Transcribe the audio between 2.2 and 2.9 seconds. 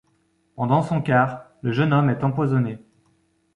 empoisonné.